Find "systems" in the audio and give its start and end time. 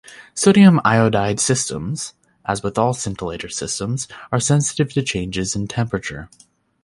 1.39-2.15, 3.51-4.07